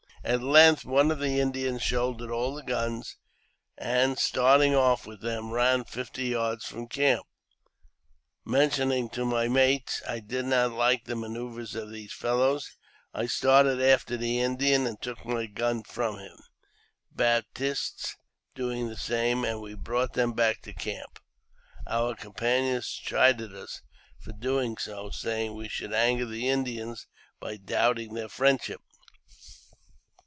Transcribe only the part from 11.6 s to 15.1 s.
of these fellows, I started after the Indian and